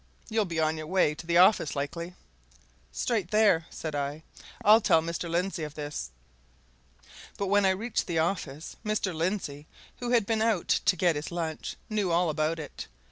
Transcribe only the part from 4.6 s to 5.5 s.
"I'll tell Mr.